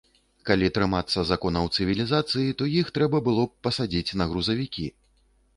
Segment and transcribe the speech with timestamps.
[0.49, 4.87] Калі трымацца законаў цывілізацыі, то іх трэба было б пасадзіць на грузавікі.